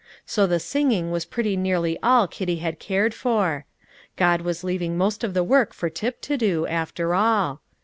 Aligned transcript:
So 0.25 0.47
the 0.47 0.59
singing 0.59 1.11
was 1.11 1.25
pretty 1.25 1.55
nearly 1.55 1.95
all 2.01 2.27
Kitty 2.27 2.55
had 2.55 2.79
cared 2.79 3.13
for. 3.13 3.67
God 4.15 4.41
was 4.41 4.63
leaving 4.63 4.97
most 4.97 5.23
of 5.23 5.35
the 5.35 5.43
work 5.43 5.75
for 5.75 5.91
Tip 5.91 6.21
to 6.21 6.37
do, 6.37 6.65
after 6.65 7.13
all. 7.13 7.61